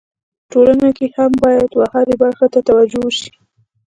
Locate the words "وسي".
3.05-3.29